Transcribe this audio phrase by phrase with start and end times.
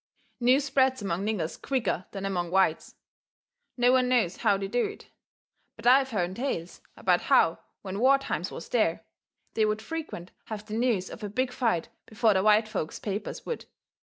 [0.39, 2.95] News spreads among niggers quicker than among whites.
[3.77, 5.11] No one knows how they do it.
[5.75, 9.05] But I've hearn tales about how when war times was there,
[9.53, 13.45] they would frequent have the news of a big fight before the white folks' papers
[13.45, 13.65] would.